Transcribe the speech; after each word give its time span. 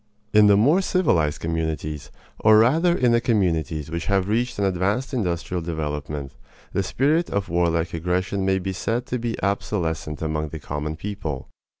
In 0.33 0.47
the 0.47 0.57
more 0.57 0.81
civilized 0.81 1.39
communities, 1.41 2.09
or 2.39 2.57
rather 2.57 2.95
in 2.97 3.11
the 3.11 3.21
communities 3.21 3.91
which 3.91 4.07
have 4.07 4.27
reached 4.27 4.57
an 4.57 4.65
advanced 4.65 5.13
industrial 5.13 5.61
development, 5.61 6.31
the 6.73 6.81
spirit 6.81 7.29
of 7.29 7.49
warlike 7.49 7.93
aggression 7.93 8.43
may 8.43 8.57
be 8.57 8.73
said 8.73 9.05
to 9.05 9.19
be 9.19 9.39
obsolescent 9.43 10.23
among 10.23 10.47
the 10.49 10.57
common 10.59 10.95
people. 10.95 11.49